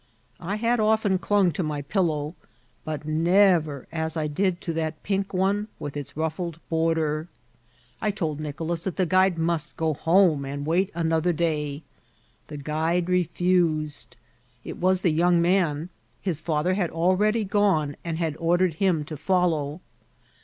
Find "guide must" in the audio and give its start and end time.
9.05-9.77